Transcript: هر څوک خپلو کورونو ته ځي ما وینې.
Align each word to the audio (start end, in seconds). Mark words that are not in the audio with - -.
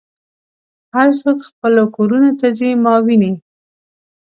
هر 0.95 1.09
څوک 1.21 1.37
خپلو 1.49 1.83
کورونو 1.95 2.29
ته 2.39 2.47
ځي 2.57 2.69
ما 2.83 2.93
وینې. 3.05 3.31